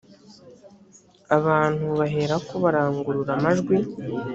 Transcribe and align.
abantu 1.37 1.85
baherako 1.99 2.53
barangurura 2.63 3.31
amajwi 3.37 3.75